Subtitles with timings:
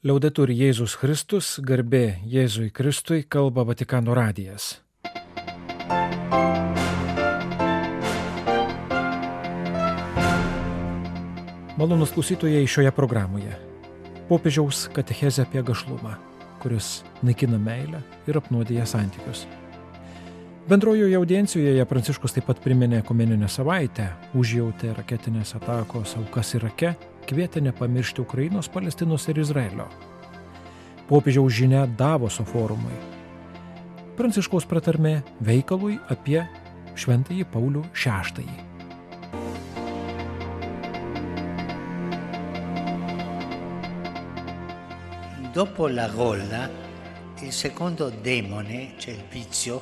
[0.00, 4.78] Liaudetur Jėzus Kristus, garbė Jėzui Kristui, kalba Vatikano radijas.
[11.76, 13.52] Malonus klausytojai šioje programoje.
[14.30, 16.14] Popiežiaus katechezė apie gašlumą,
[16.64, 19.44] kuris naikina meilę ir apnuodėja santykius.
[20.64, 26.96] Bendrojoje audiencijoje Pranciškus taip pat priminė komeninę savaitę, užjautė raketinės atakos aukas Irake,
[27.30, 29.86] kvietė nepamiršti Ukrainos, Palestinos ir Izraelio.
[31.06, 32.96] Popiežiaus žinia Davoso forumui.
[34.18, 36.42] Pranciškaus pratarmė veikalui apie
[36.98, 38.46] Šventąjį Paulių VI.
[45.54, 46.68] Dopo la gola,
[47.42, 49.80] il secondo demone, cioè il vizio,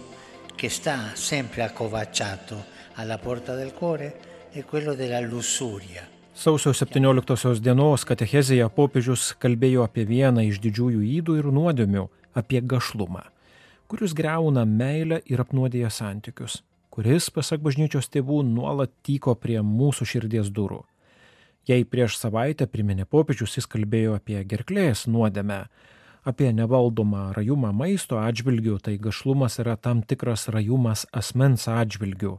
[0.54, 6.17] che sta sempre accovacciato alla porta del cuore, è quello della lussuria.
[6.38, 12.04] Sausio 17 dienos katechezėje popiežius kalbėjo apie vieną iš didžiųjų įdų ir nuodėmių-
[12.40, 13.24] apie gašlumą,
[13.88, 16.62] kuris greuna meilę ir apnuodėja santykius,
[16.94, 20.84] kuris, pasak bažnyčios tėvų, nuolat tyko prie mūsų širdies durų.
[21.66, 25.66] Jei prieš savaitę priminė popiežius, jis kalbėjo apie gerklės nuodėmę,
[26.24, 32.38] apie nevaldomą rajumą maisto atžvilgių, tai gašlumas yra tam tikras rajumas asmens atžvilgių,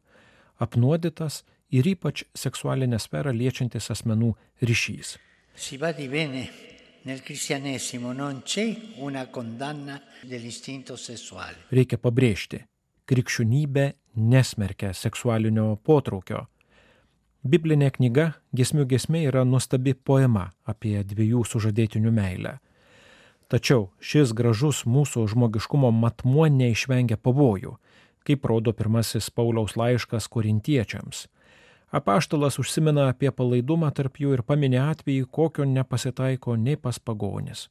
[0.58, 5.18] apnuodytas ir ypač seksualinę sferą liečiantis asmenų ryšys.
[5.56, 5.78] Si
[7.02, 11.56] nel cristianesimo non c'è una condanna dell'istinto sessuale.
[11.72, 12.60] Reikia pabrėžti,
[13.08, 13.86] krikščionybė
[14.20, 16.44] nesmerkia seksualinio potraukio
[17.40, 22.58] Biblinė knyga Gesmių gesmė yra nuostabi poema apie dviejų sužadėtinių meilę.
[23.48, 27.78] Tačiau šis gražus mūsų žmogiškumo matmuo neišvengia pavojų,
[28.28, 31.30] kaip rodo pirmasis Pauliaus laiškas korintiečiams.
[31.92, 37.66] Apaštalas užsimena apie palaidumą tarp jų ir paminė atvejį, kokio nepasitaiko nei pas pagonis.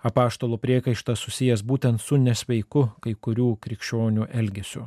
[0.00, 4.86] Apaštalo priekaištas susijęs būtent su nesveiku kai kurių krikščionių elgesiu.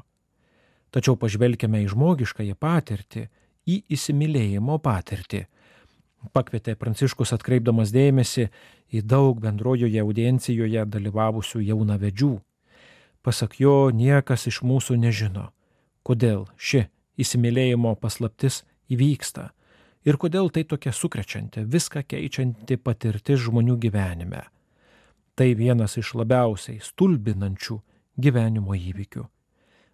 [0.89, 3.27] Tačiau pažvelkime į žmogiškąją patirtį
[3.69, 5.45] į įsimylėjimo patirtį.
[6.33, 8.49] Pakvietė Pranciškus atkreipdamas dėmesį
[8.89, 12.35] į daug bendrojoje audiencijoje dalyvavusių jaunavedžių.
[13.21, 15.51] Pasak jo, niekas iš mūsų nežino,
[16.01, 16.87] kodėl ši
[17.19, 19.49] įsimylėjimo paslaptis įvyksta
[20.07, 24.45] ir kodėl tai tokia sukrečianti, viską keičianti patirtis žmonių gyvenime.
[25.35, 27.77] Tai vienas iš labiausiai stulbinančių
[28.19, 29.25] gyvenimo įvykių.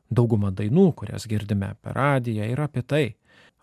[0.09, 3.05] Dauguma dainų, kurias girdime per radiją, yra apie tai,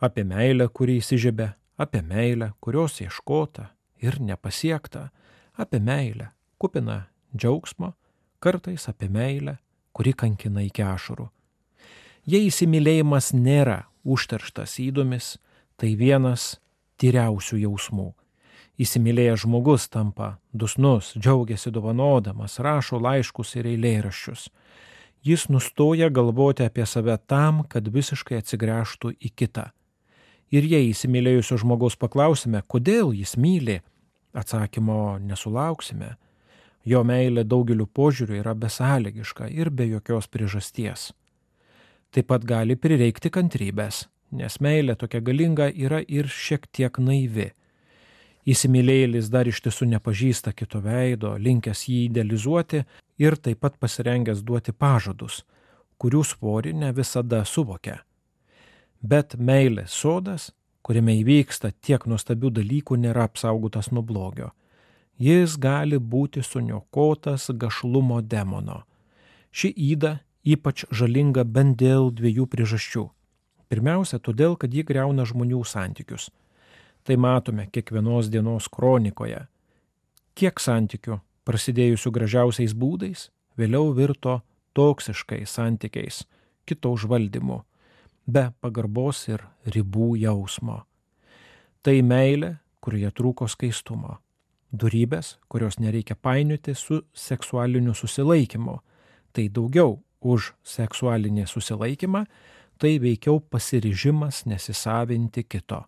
[0.03, 3.69] apie meilę, kuri įsižiebė, apie meilę, kurios ieškota
[4.03, 5.11] ir nepasiekta,
[5.55, 7.03] apie meilę, kupiną
[7.35, 7.93] džiaugsmo,
[8.43, 9.59] kartais apie meilę,
[9.93, 11.29] kuri kankina iki ašarų.
[12.27, 15.37] Jei įsimylėjimas nėra užterštas įdomis,
[15.77, 16.57] tai vienas
[17.03, 18.13] tyriausių jausmų.
[18.83, 24.49] Įsimylėjęs žmogus tampa dusnus, džiaugiasi dovanodamas, rašo laiškus ir eilėraščius.
[25.23, 29.69] Jis nustoja galvoti apie save tam, kad visiškai atsigręžtų į kitą
[30.53, 33.79] Ir jei įsimylėjusio žmogaus paklausime, kodėl jis myli,
[34.37, 36.19] atsakymo nesulauksime.
[36.85, 41.13] Jo meilė daugeliu požiūrių yra besąlygiška ir be jokios priežasties.
[42.13, 44.07] Taip pat gali prireikti kantrybės,
[44.37, 47.51] nes meilė tokia galinga yra ir šiek tiek naivi.
[48.47, 52.85] Įsimylėjėlis dar iš tiesų nepažįsta kito veido, linkęs jį idealizuoti
[53.23, 55.45] ir taip pat pasirengęs duoti pažadus,
[55.97, 58.03] kurių svorį ne visada suvokia
[59.03, 60.51] bet meilės sodas,
[60.83, 64.53] kuriame įvyksta tiek nuostabių dalykų, nėra apsaugotas nuo blogio.
[65.19, 68.83] Jis gali būti suniokotas gašlumo demono.
[69.53, 73.09] Ši įda ypač žalinga bent dėl dviejų priežasčių.
[73.73, 76.31] Pirmiausia, todėl, kad ji greuna žmonių santykius.
[77.03, 79.47] Tai matome kiekvienos dienos kronikoje.
[80.39, 84.41] Kiek santykių, prasidėjusių gražiausiais būdais, vėliau virto
[84.77, 86.23] toksiškais santykiais,
[86.67, 87.63] kito užvaldymu
[88.27, 90.83] be pagarbos ir ribų jausmo.
[91.83, 94.19] Tai meilė, kurioje trūko skaistumo.
[94.73, 98.79] Durybės, kurios nereikia painioti su seksualiniu susilaikymu.
[99.33, 102.25] Tai daugiau už seksualinį susilaikymą,
[102.79, 105.85] tai veikiau pasiryžimas nesisavinti kito.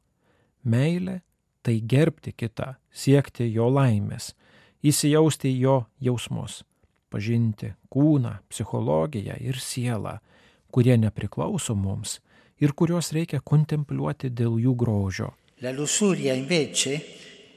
[0.65, 1.23] Meilė-
[1.65, 4.35] tai gerbti kitą, siekti jo laimės,
[4.85, 6.63] įsijausti jo jausmus,
[7.11, 10.19] pažinti kūną, psichologiją ir sielą,
[10.71, 12.21] kurie nepriklauso mums
[12.61, 15.33] ir kuriuos reikia kontempliuoti dėl jų grožio.
[15.63, 17.01] La lussuria invece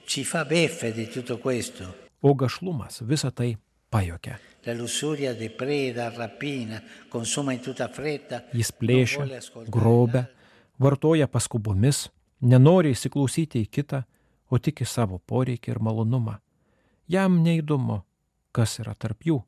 [0.08, 1.84] ci fa beffe di tutto questo.
[2.22, 3.58] O gašlumas visą tai
[3.90, 4.38] pajokia.
[8.54, 9.24] Jis plėšia,
[9.72, 10.26] grobia,
[10.80, 12.10] vartoja paskubomis,
[12.42, 14.04] nenori įsiklausyti į kitą,
[14.52, 16.38] o tik į savo poreikį ir malonumą.
[17.08, 18.02] Jam neįdomu,
[18.52, 19.42] kas yra tarp jų.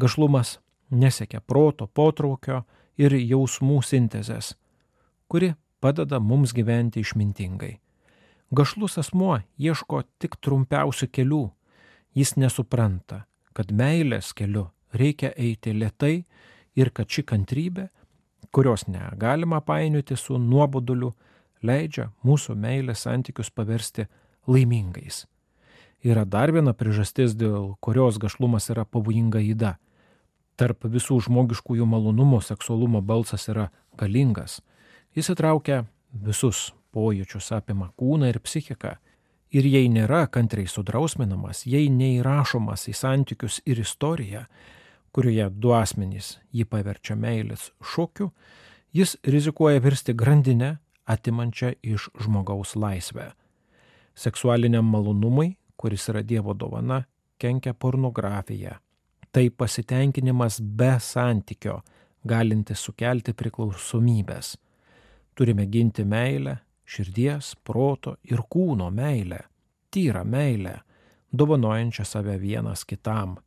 [0.00, 0.58] Gašlumas
[0.90, 2.64] nesiekia proto, potraukio
[3.00, 4.54] ir jausmų sintezės,
[5.28, 7.78] kuri padeda mums gyventi išmintingai.
[8.50, 11.44] Gašlus asmuo ieško tik trumpiausių kelių.
[12.18, 13.24] Jis nesupranta,
[13.54, 16.24] kad meilės keliu reikia eiti lietai
[16.76, 17.88] ir kad ši kantrybė,
[18.50, 21.12] kurios negalima painioti su nuoboduliu,
[21.62, 24.06] leidžia mūsų meilės santykius paversti
[24.48, 25.26] laimingais.
[26.00, 29.74] Yra dar viena priežastis, dėl kurios gašlumas yra pavojinga įda.
[30.56, 33.68] Tarp visų žmogiškųjų malonumų seksualumo balsas yra
[34.00, 34.60] galingas.
[35.16, 38.96] Jis įtraukia visus pojūčius apima kūną ir psichiką.
[39.50, 44.44] Ir jei nėra kantriai sudrausminamas, jei neįrašomas į santykius ir istoriją,
[45.10, 48.30] kurioje du asmenys jį paverčia meilės šokiu,
[48.94, 50.76] jis rizikuoja virsti grandinę,
[51.10, 53.32] atimančią iš žmogaus laisvę.
[54.14, 57.02] Seksualiniam malonumui, kuris yra Dievo dovana,
[57.40, 58.78] kenkia pornografija.
[59.32, 61.80] Tai pasitenkinimas be santykio,
[62.26, 64.56] galintis sukelti priklausomybės.
[65.34, 66.58] Turime ginti meilę,
[66.90, 69.44] širdies, proto ir kūno meilę,
[69.94, 70.80] tyrą meilę,
[71.32, 73.38] dovanojančią save vienas kitam.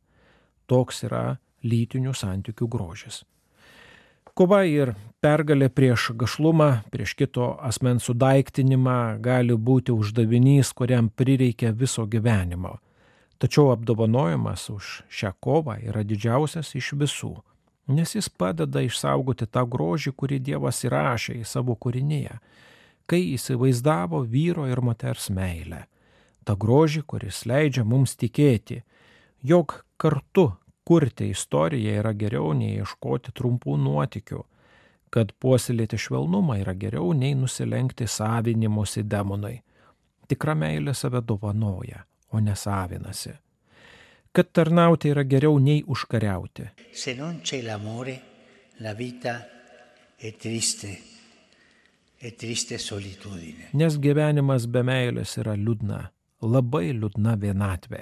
[0.66, 3.22] Toks yra lytinių santykių grožis.
[4.34, 12.06] Kova ir pergalė prieš gašlumą, prieš kito asmens sudaiktinimą gali būti uždavinys, kuriam prireikia viso
[12.10, 12.78] gyvenimo.
[13.38, 17.34] Tačiau apdovanojimas už šią kovą yra didžiausias iš visų,
[17.94, 22.40] nes jis padeda išsaugoti tą grožį, kurį Dievas įrašė į savo kūrinyje
[23.06, 25.84] kai įsivaizdavo vyro ir moters meilę.
[26.44, 28.82] Ta grožį, kuris leidžia mums tikėti,
[29.42, 30.50] jog kartu
[30.84, 34.42] kurti istoriją yra geriau nei ieškoti trumpų nuotikių,
[35.14, 39.60] kad puoselėti švelnumą yra geriau nei nusilenkti savinimusi demonai.
[40.28, 43.34] Tikra meilė save dovanoja, o nesavinasi.
[44.34, 46.70] Kad tarnauti yra geriau nei užkariauti.
[46.92, 48.20] Se non c'è l'amore,
[48.80, 49.38] la vita
[50.18, 51.13] è triste.
[53.76, 55.98] Nes gyvenimas be meilės yra liūdna,
[56.40, 57.98] labai liūdna vienatvė.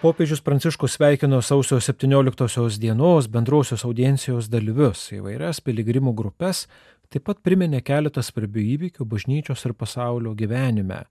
[0.00, 6.64] Popiežius Pranciškus sveikino sausio 17 dienos bendrosios audiencijos dalyvius, įvairias piligrimų grupės,
[7.12, 11.02] taip pat priminė keletą svarbių įvykių bažnyčios ir pasaulio gyvenime,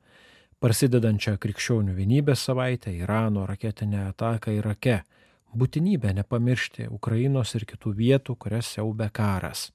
[0.65, 5.03] prasidedančią krikščionių vienybės savaitę, Irano raketinę ataką Irake,
[5.53, 9.69] būtinybę nepamiršti Ukrainos ir kitų vietų, kurias siaubė karas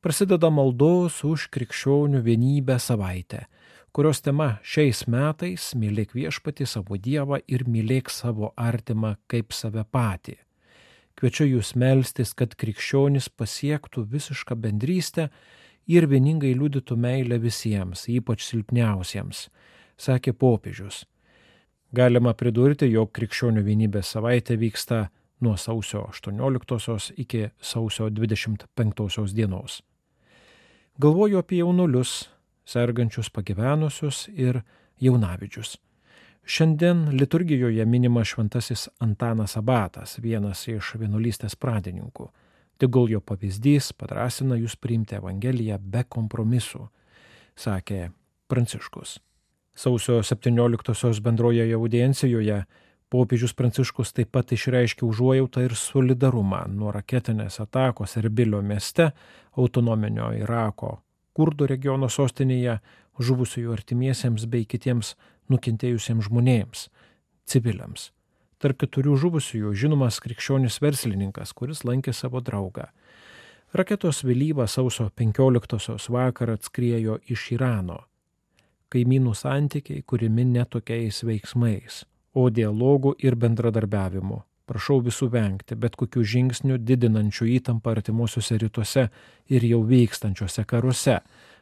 [0.00, 3.44] prasideda maldos už krikščionių vienybę savaitę,
[3.92, 10.36] kurios tema šiais metais- mylėk viešpati savo Dievą ir mylėk savo artimą kaip save patį.
[11.16, 15.28] Kviečiu jūs melstis, kad krikščionis pasiektų visišką bendrystę
[15.86, 19.48] ir vieningai liudytų meilę visiems, ypač silpniausiems,
[19.98, 21.04] sakė popiežius.
[21.92, 25.10] Galima pridurti, jog krikščionių vienybės savaitė vyksta
[25.40, 29.82] nuo sausio 18 iki sausio 25 dienos.
[31.00, 32.28] Galvoju apie jaunulius,
[32.68, 34.58] sergančius pagyvenusius ir
[35.00, 35.78] jaunavidžius.
[36.44, 42.26] Šiandien liturgijoje minima šventasis Antanas Abatas, vienas iš vienuolystės pradininkų.
[42.76, 46.82] Tegul jo pavyzdys padrasina jūs priimti Evangeliją be kompromisų,
[47.56, 48.10] sakė
[48.52, 49.16] Pranciškus.
[49.72, 52.64] Sausio 17-osios bendroje audiencijoje
[53.10, 59.08] Popiežius Pranciškus taip pat išreiškė užuojautą ir solidarumą nuo raketinės atakos Erbilio mieste,
[59.58, 60.92] autonominio Irako,
[61.34, 62.76] kurdų regiono sostinėje,
[63.18, 65.16] žuvusiųjų artimiesiems bei kitiems
[65.50, 66.84] nukentėjusiems žmonėms,
[67.50, 68.12] civiliams.
[68.62, 72.92] Tarp keturių žuvusiųjų žinomas krikščionis verslininkas, kuris lankė savo draugą.
[73.74, 78.04] Raketos vėlyvą sausio 15-osios vakarą atskriejo iš Irano.
[78.94, 84.44] Kaimynų santykiai kūrimi netokiais veiksmais o dialogų ir bendradarbiavimo.
[84.70, 89.08] Prašau visų vengti bet kokių žingsnių didinančių įtampą artimuosiuose rytuose
[89.50, 91.16] ir jau vykstančiuose karuose,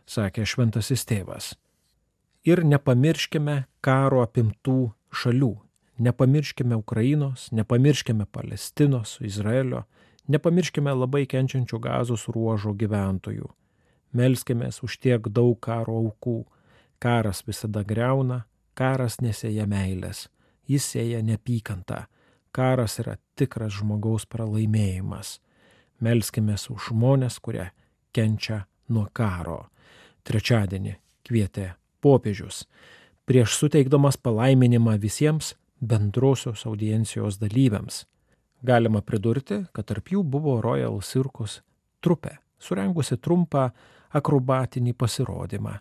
[0.04, 1.54] sakė šventasis tėvas.
[2.44, 5.54] Ir nepamirškime karo apimtų šalių.
[6.04, 9.87] Nepamirškime Ukrainos, nepamirškime Palestinos, Izraelio,
[10.28, 13.48] nepamirškime labai kenčiančių gazos ruožo gyventojų.
[14.12, 16.44] Melskime už tiek daug karo aukų.
[17.00, 18.44] Karas visada greuna,
[18.76, 20.28] karas nesėja meilės
[20.68, 22.04] jis sėja nepykantą.
[22.52, 25.38] Karas yra tikras žmogaus pralaimėjimas.
[26.00, 27.70] Melskime už žmonės, kurie
[28.14, 29.68] kenčia nuo karo.
[30.25, 30.94] Trečiadienį
[31.26, 32.66] kvietė popiežius.
[33.28, 38.06] Prieš suteikdamas palaiminimą visiems bendrosios audiencijos dalyviams.
[38.62, 41.60] Galima pridurti, kad tarp jų buvo Royal Circus
[42.02, 43.68] trupė, surengusi trumpą
[44.18, 45.78] akrobatinį pasirodymą.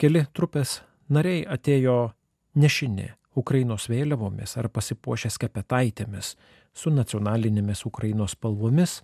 [0.00, 0.80] Keli trupės
[1.12, 2.12] nariai atėjo
[2.56, 6.34] nešini Ukrainos vėliavomis ar pasipuošę skepetaitėmis
[6.74, 9.00] su nacionalinėmis Ukrainos spalvomis,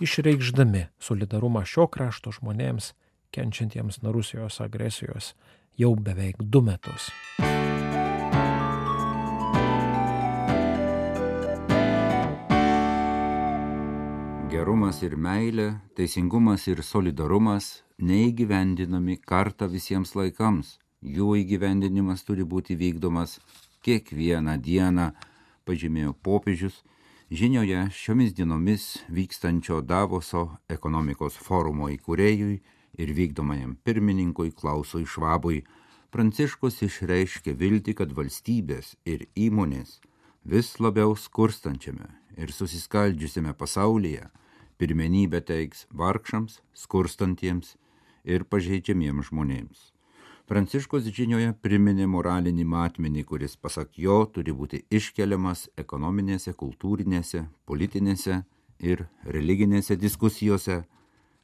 [0.00, 2.94] išreikšdami solidarumą šio krašto žmonėms,
[3.36, 5.34] kenčiantiems nuo Rusijos agresijos
[5.76, 7.10] jau beveik du metus.
[14.48, 15.68] Gerumas ir meilė,
[15.98, 20.78] teisingumas ir solidarumas neįgyvendinami kartą visiems laikams.
[21.04, 23.36] Jų įgyvendinimas turi būti vykdomas
[23.86, 25.10] kiekvieną dieną,
[25.66, 26.82] pažymėjo popiežius,
[27.30, 32.56] žinioje šiomis dienomis vykstančio Davoso ekonomikos forumo įkūrėjui
[32.98, 35.62] ir vykdomajam pirmininkui Klausui Švabui,
[36.10, 39.98] Pranciškus išreiškė viltį, kad valstybės ir įmonės
[40.46, 44.30] vis labiau skurstančiame ir susiskaldžiusiame pasaulyje
[44.78, 47.74] pirmenybę teiks vargšams, skurstantiems
[48.24, 49.95] ir pažeidžiamiems žmonėms.
[50.46, 58.36] Pranciškos žinioje priminė moralinį matmenį, kuris pasak jo turi būti iškeliamas ekonominėse, kultūrinėse, politinėse
[58.78, 59.02] ir
[59.36, 60.76] religinėse diskusijose,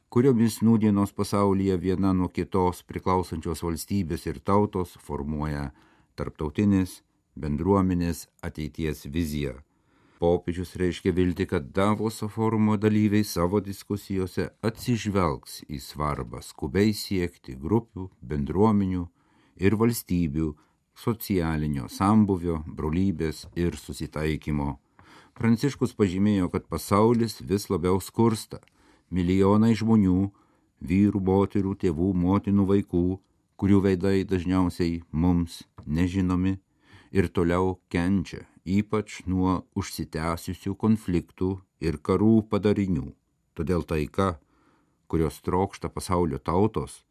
[0.07, 5.67] kuriomis nūdienos pasaulyje viena nuo kitos priklausančios valstybės ir tautos formuoja
[6.15, 7.01] tarptautinės
[7.35, 9.59] bendruomenės ateities viziją
[10.23, 18.05] popiežius reiškia vilti, kad Davoso forumo dalyviai savo diskusijose atsižvelgs į svarbą skubiai siekti grupių,
[18.29, 19.01] bendruomenių
[19.65, 20.53] ir valstybių
[21.05, 24.77] socialinio sambuvio, brolybės ir susitaikymo.
[25.35, 28.61] Pranciškus pažymėjo, kad pasaulis vis labiau skursta.
[29.11, 30.29] Milijonai žmonių,
[30.93, 33.05] vyrų, moterų, tėvų, motinų, vaikų,
[33.59, 36.57] kurių veidai dažniausiai mums nežinomi
[37.11, 41.49] ir toliau kenčia ypač nuo užsitęsusių konfliktų
[41.83, 43.11] ir karų padarinių.
[43.53, 44.39] Todėl taika,
[45.07, 47.03] kurios trokšta pasaulio tautos,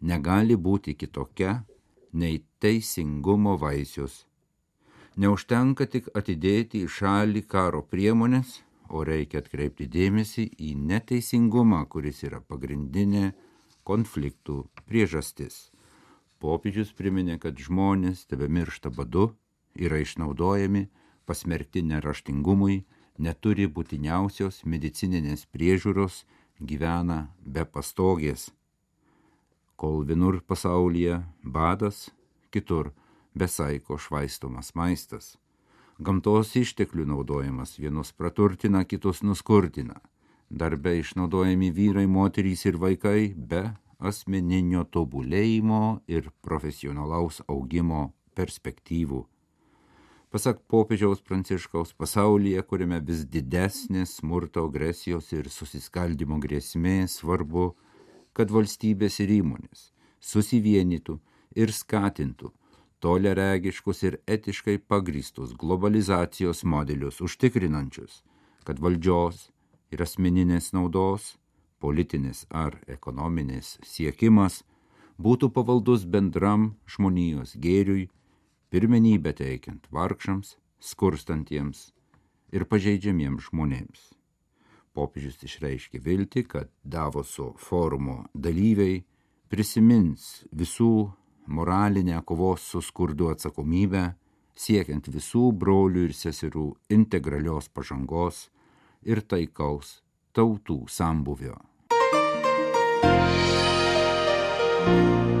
[0.00, 1.64] negali būti kitokia
[2.12, 4.26] nei teisingumo vaisius.
[5.16, 12.40] Neužtenka tik atidėti į šalį karo priemonės, o reikia atkreipti dėmesį į neteisingumą, kuris yra
[12.40, 13.32] pagrindinė
[13.86, 15.70] konfliktų priežastis.
[16.40, 19.30] Popiežius priminė, kad žmonės tebe miršta badu,
[19.74, 20.88] yra išnaudojami,
[21.26, 22.82] pasmerkti neraštingumui,
[23.18, 26.24] neturi būtiniausios medicininės priežiūros,
[26.60, 28.50] gyvena be pastogės.
[29.80, 32.10] Kol vienur pasaulyje badas,
[32.52, 32.92] kitur
[33.34, 35.36] besaiko švaistomas maistas.
[36.00, 40.00] Gamtos išteklių naudojimas vienus praturtina, kitus nuskurtina.
[40.50, 43.68] Darbe išnaudojami vyrai, moterys ir vaikai be
[44.00, 49.26] asmeninio tobulėjimo ir profesionalaus augimo perspektyvų.
[50.30, 57.72] Pasak popiežiaus pranciškaus pasaulyje, kuriame vis didesnės smurto, agresijos ir susiskaldimo grėsmė, svarbu,
[58.32, 59.88] kad valstybės ir įmonės
[60.20, 61.16] susivienytų
[61.58, 62.52] ir skatintų
[63.00, 68.20] toleregiškus ir etiškai pagristus globalizacijos modelius užtikrinančius,
[68.64, 69.48] kad valdžios
[69.90, 71.34] ir asmeninės naudos,
[71.80, 74.62] politinės ar ekonominės siekimas
[75.18, 78.10] būtų pavaldus bendram žmonijos gėriui
[78.70, 81.90] pirmenybę teikiant vargšams, skurstantiems
[82.54, 84.02] ir pažeidžiamiems žmonėms.
[84.94, 89.04] Popiežius išreiškė viltį, kad Davoso forumo dalyviai
[89.50, 91.10] prisimins visų
[91.46, 94.04] moralinę kovos su skurdu atsakomybę,
[94.54, 98.48] siekiant visų brolių ir seserų integralios pažangos
[99.02, 100.00] ir taikaus
[100.34, 101.58] tautų sambuvio.
[104.80, 105.39] thank you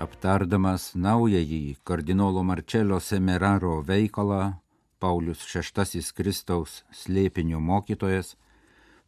[0.00, 4.54] aptardamas naująjį kardinolo Marcello Semeraro veikalą
[5.00, 8.34] Paulius VI Kristaus slėpinio mokytojas,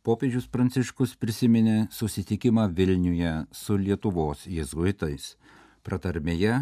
[0.04, 5.36] popiežius Pranciškus prisiminė susitikimą Vilniuje su Lietuvos jėzuitais.
[5.82, 6.58] Pratarmėje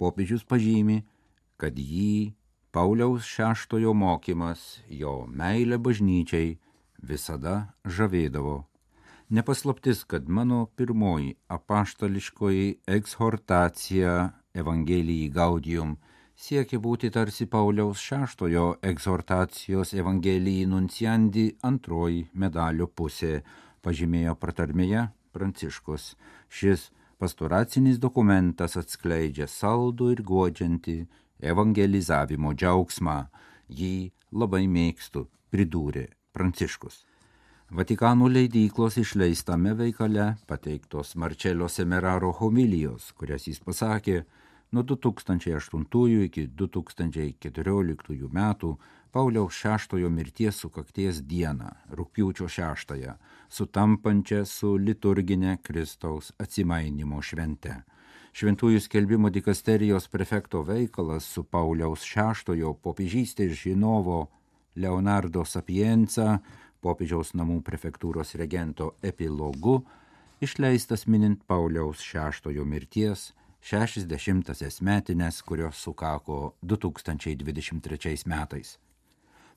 [0.00, 1.02] popiežius pažymi,
[1.60, 2.32] kad jį
[2.72, 6.56] Pauliaus šeštojo mokymas, jo meilė bažnyčiai
[7.04, 8.64] visada žavėdavo.
[9.28, 15.94] Nepaslaptis, kad mano pirmoji apaštališkoji ekshortacija Evangelijai Gaudium
[16.36, 23.40] siekia būti tarsi Pauliaus šeštojo egzortacijos Evangelijai nunciandi antroji medalio pusė,
[23.80, 26.14] pažymėjo pratarmėje Pranciškus.
[26.48, 30.98] Šis pastoracinis dokumentas atskleidžia saldų ir godžiantį
[31.40, 33.16] evangelizavimo džiaugsmą.
[33.72, 37.06] Jį labai mėgstu, pridūrė Pranciškus.
[37.70, 44.18] Vatikano leidyklos išleistame veikale pateiktos Marcello Semeraro homilijos, kurias jis pasakė
[44.72, 48.74] nuo 2008 iki 2014 metų
[49.10, 53.14] Pauliaus šeštojo mirties sukakties dieną, rūpiučio šeštąją,
[53.48, 57.80] sutampančią su liturginė Kristaus atsimainimo švente.
[58.34, 64.28] Šventųjų skelbimo dikasterijos prefekto veikalas su Pauliaus VI popiežystės žinovo
[64.74, 66.40] Leonardo Sapienza,
[66.84, 69.80] popiežiaus namų prefektūros regento epilogu,
[70.44, 73.32] išleistas minint Pauliaus VI mirties
[73.64, 78.76] 60-asias metinės, kurios sukako 2023 metais.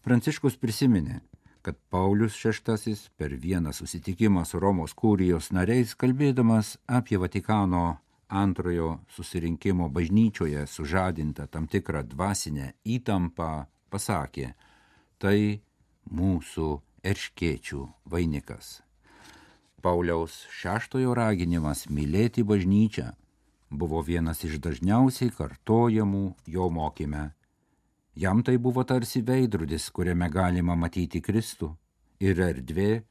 [0.07, 1.19] Pranciškus prisiminė,
[1.62, 7.98] kad Paulius VI per vieną susitikimą su Romos kūrijos nariais, kalbėdamas apie Vatikano
[8.29, 14.53] antrojo susirinkimo bažnyčioje sužadintą tam tikrą dvasinę įtampą, pasakė,
[15.19, 15.60] tai
[16.12, 16.69] mūsų
[17.12, 18.82] erškėčių vainikas.
[19.82, 23.12] Pauliaus šeštojo raginimas mylėti bažnyčią
[23.70, 26.26] buvo vienas iš dažniausiai kartojamų
[26.58, 27.30] jo mokyme
[28.18, 31.68] Jam tai buvo tarsi veidrodis, kuriame galima matyti Kristų
[32.18, 33.04] ir erdvė,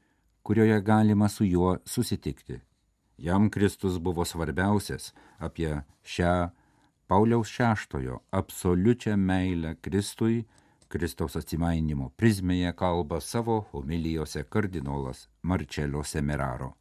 [0.43, 2.57] kurioje galima su juo susitikti.
[3.15, 5.69] Jam Kristus buvo svarbiausias apie
[6.03, 6.33] šią
[7.07, 10.43] Pauliaus šeštojo absoliučią meilę Kristui,
[10.87, 16.73] Kristaus atsimainimo prizmėje kalba savo homilijose kardinolas Marčelio Semeraro.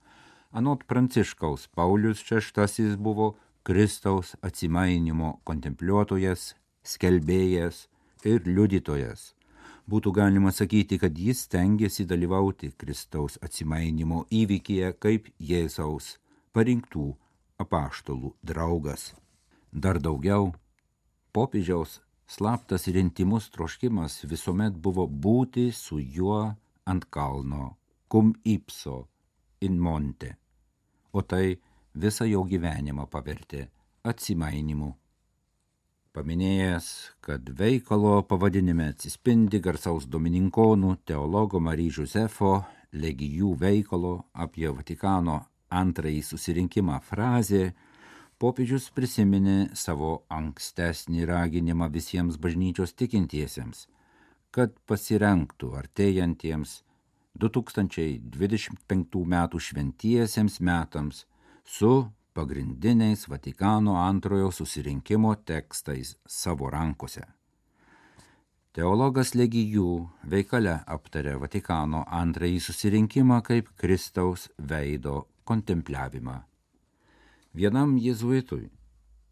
[0.52, 3.34] Anot Pranciškaus Paulius VI buvo
[3.66, 6.54] Kristaus atsimainimo kontempliuotojas,
[6.86, 7.88] skelbėjas,
[8.26, 9.32] ir liudytojas.
[9.86, 16.16] Būtų galima sakyti, kad jis tengiasi dalyvauti Kristaus atsimainimo įvykyje kaip Jėzaus
[16.56, 17.12] parinktų
[17.62, 19.12] apaštalų draugas.
[19.70, 20.54] Dar daugiau,
[21.32, 26.42] popiežiaus slaptas ir intimus troškimas visuomet buvo būti su juo
[26.86, 27.76] ant kalno,
[28.08, 29.06] cum ipso
[29.60, 30.36] in monte,
[31.12, 31.56] o tai
[31.94, 33.66] visą jo gyvenimą pavertė
[34.06, 34.92] atsimainimu
[36.16, 36.86] paminėjęs,
[37.20, 42.54] kad veikalo pavadinime atsispindi garsaus domininkonų teologo Mary Josefo
[42.96, 44.14] legijų veikalo
[44.44, 47.74] apie Vatikano antrąjį susirinkimą frazė,
[48.42, 53.86] popiežius prisiminė savo ankstesnį raginimą visiems bažnyčios tikintiesiems,
[54.52, 56.82] kad pasirenktų artėjantiems
[57.36, 59.36] 2025 m.
[59.68, 61.24] šventiesiems metams
[61.64, 67.24] su pagrindiniais Vatikano antrojo susirinkimo tekstais savo rankose.
[68.76, 76.55] Teologas Legijų veikale aptarė Vatikano antrąjį susirinkimą kaip Kristaus veido kontempliavimą.
[77.56, 78.66] Vienam jėzuitui,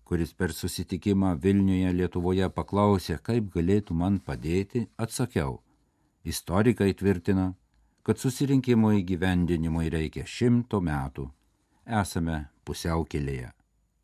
[0.08, 5.58] kuris per susitikimą Vilniuje Lietuvoje paklausė, kaip galėtų man padėti, atsakiau.
[6.24, 7.50] Istorikai tvirtina,
[8.00, 11.26] kad susirinkimo įgyvendinimui reikia šimto metų.
[11.84, 13.50] Esame pusiaukelėje.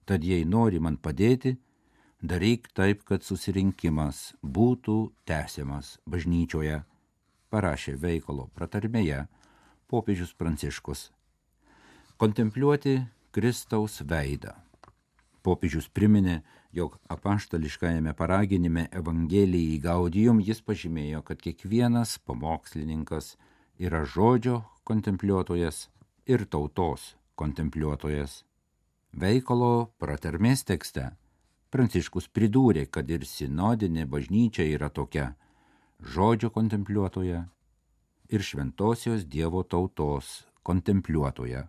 [0.04, 1.54] Tad jei nori man padėti,
[2.20, 6.82] daryk taip, kad susirinkimas būtų tęsiamas bažnyčioje,
[7.48, 9.22] parašė veikalo pratarmėje
[9.88, 11.06] popiežius Pranciškus.
[12.20, 12.98] Kontempliuoti
[13.30, 14.56] Kristaus veidą.
[15.42, 16.40] Popiežius priminė,
[16.72, 23.36] jog apaštališkajame paraginime Evangelijai Gaudijum jis pažymėjo, kad kiekvienas pamokslininkas
[23.78, 25.88] yra žodžio kontempliuotojas
[26.26, 28.42] ir tautos kontempliuotojas.
[29.16, 31.10] Veikalo pratarmės tekste
[31.70, 35.28] Pranciškus pridūrė, kad ir sinodinė bažnyčia yra tokia
[36.02, 37.44] žodžio kontempliuotoja
[38.34, 41.68] ir šventosios Dievo tautos kontempliuotoja.